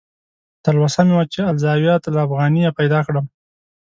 [0.63, 3.25] تلوسه مې وه چې "الزاویة الافغانیه" پیدا کړم.